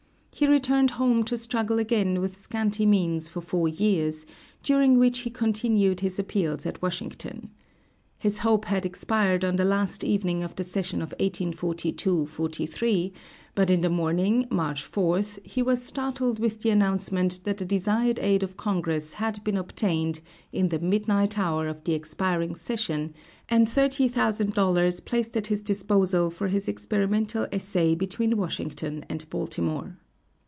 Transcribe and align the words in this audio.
He 0.33 0.47
returned 0.47 0.91
home 0.91 1.23
to 1.25 1.37
struggle 1.37 1.77
again 1.77 2.19
with 2.19 2.35
scanty 2.35 2.83
means 2.83 3.27
for 3.27 3.41
four 3.41 3.67
years, 3.67 4.25
during 4.63 4.97
which 4.97 5.19
he 5.19 5.29
continued 5.29 5.99
his 5.99 6.17
appeals 6.17 6.65
at 6.65 6.81
Washington. 6.81 7.51
His 8.17 8.39
hope 8.39 8.65
had 8.65 8.83
expired 8.83 9.45
on 9.45 9.57
the 9.57 9.65
last 9.65 10.03
evening 10.03 10.41
of 10.41 10.55
the 10.55 10.63
session 10.63 11.03
of 11.03 11.09
1842 11.19 12.25
3; 12.65 13.13
but 13.53 13.69
in 13.69 13.81
the 13.81 13.89
morning, 13.89 14.47
March 14.49 14.83
4th, 14.83 15.45
he 15.45 15.61
was 15.61 15.83
startled 15.83 16.39
with 16.39 16.61
the 16.63 16.71
announcement 16.71 17.41
that 17.43 17.57
the 17.59 17.65
desired 17.65 18.17
aid 18.17 18.41
of 18.41 18.57
Congress 18.57 19.13
had 19.13 19.43
been 19.43 19.57
obtained 19.57 20.21
in 20.51 20.69
the 20.69 20.79
midnight 20.79 21.37
hour 21.37 21.67
of 21.67 21.83
the 21.83 21.93
expiring 21.93 22.55
session, 22.55 23.13
and 23.47 23.67
$30,000 23.67 25.05
placed 25.05 25.37
at 25.37 25.47
his 25.47 25.61
disposal 25.61 26.31
for 26.31 26.47
his 26.47 26.67
experimental 26.67 27.45
essay 27.51 27.93
between 27.93 28.35
Washington 28.37 29.05
and 29.07 29.29
Baltimore. 29.29 29.97